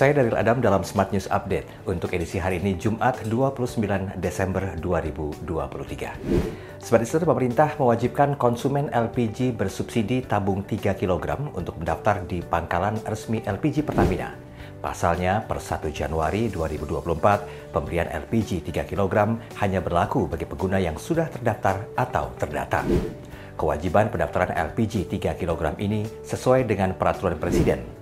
[0.00, 6.80] Saya Daril Adam dalam Smart News Update untuk edisi hari ini Jumat 29 Desember 2023.
[6.80, 13.44] Smart News pemerintah mewajibkan konsumen LPG bersubsidi tabung 3 kg untuk mendaftar di pangkalan resmi
[13.44, 14.32] LPG Pertamina.
[14.80, 21.28] Pasalnya, per 1 Januari 2024, pemberian LPG 3 kg hanya berlaku bagi pengguna yang sudah
[21.28, 22.88] terdaftar atau terdata.
[23.52, 27.99] Kewajiban pendaftaran LPG 3 kg ini sesuai dengan peraturan Presiden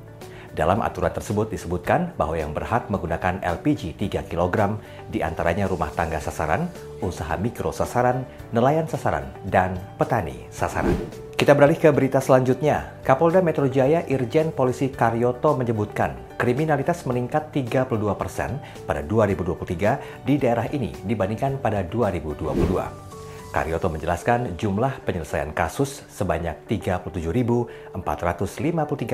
[0.58, 6.18] dalam aturan tersebut disebutkan bahwa yang berhak menggunakan LPG 3 kg di antaranya rumah tangga
[6.18, 6.66] sasaran,
[6.98, 10.98] usaha mikro sasaran, nelayan sasaran, dan petani sasaran.
[11.38, 12.98] Kita beralih ke berita selanjutnya.
[13.06, 20.66] Kapolda Metro Jaya Irjen Polisi Karyoto menyebutkan kriminalitas meningkat 32 persen pada 2023 di daerah
[20.74, 23.07] ini dibandingkan pada 2022.
[23.48, 27.96] Karyoto menjelaskan jumlah penyelesaian kasus sebanyak 37.453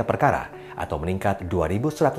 [0.02, 2.18] perkara atau meningkat 2.180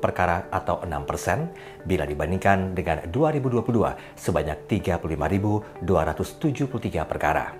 [0.00, 1.52] perkara atau 6 persen
[1.84, 3.68] bila dibandingkan dengan 2022
[4.16, 7.52] sebanyak 35.273 perkara.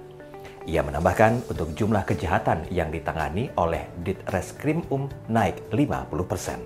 [0.65, 6.65] Ia menambahkan untuk jumlah kejahatan yang ditangani oleh Ditreskrim Um naik 50 persen.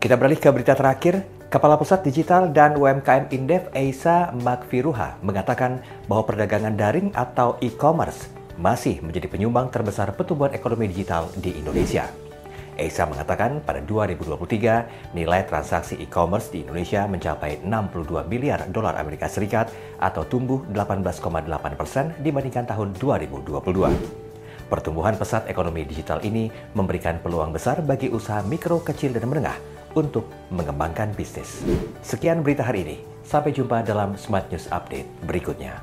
[0.00, 6.22] Kita beralih ke berita terakhir, Kepala Pusat Digital dan UMKM Indef Eisa Makfiruha mengatakan bahwa
[6.22, 12.06] perdagangan daring atau e-commerce masih menjadi penyumbang terbesar pertumbuhan ekonomi digital di Indonesia.
[12.78, 19.74] Eisa mengatakan pada 2023 nilai transaksi e-commerce di Indonesia mencapai 62 miliar dolar Amerika Serikat
[19.98, 23.58] atau tumbuh 18,8 persen dibandingkan tahun 2022.
[24.70, 26.46] Pertumbuhan pesat ekonomi digital ini
[26.78, 31.62] memberikan peluang besar bagi usaha mikro, kecil, dan menengah untuk mengembangkan bisnis.
[32.02, 32.96] Sekian berita hari ini.
[33.20, 35.78] Sampai jumpa dalam Smart News Update berikutnya.